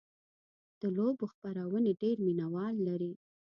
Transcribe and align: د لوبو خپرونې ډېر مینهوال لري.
د 0.81 0.81
لوبو 0.97 1.25
خپرونې 1.33 1.91
ډېر 2.01 2.17
مینهوال 2.25 2.75
لري. 2.87 3.13